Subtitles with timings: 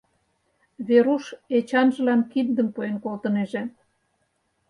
[0.87, 1.25] Веруш,
[1.57, 3.63] Эчанжылан киндым пуэн колтынеже.